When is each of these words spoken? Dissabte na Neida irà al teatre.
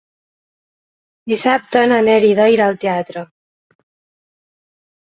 Dissabte 1.33 1.85
na 1.93 2.01
Neida 2.09 2.49
irà 2.57 2.73
al 2.73 2.83
teatre. 2.87 3.27